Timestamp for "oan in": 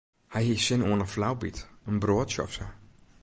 0.89-1.13